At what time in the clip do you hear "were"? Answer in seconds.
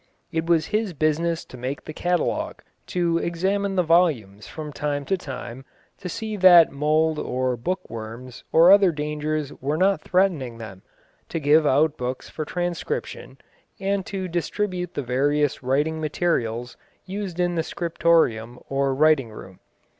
9.61-9.77